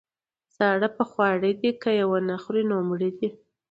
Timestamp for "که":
1.81-1.89